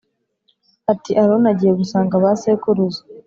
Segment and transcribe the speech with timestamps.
[0.91, 3.01] ati Aroni agiye gusanga ba sekuruza